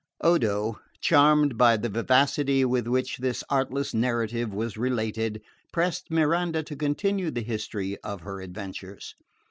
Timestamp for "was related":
4.51-5.43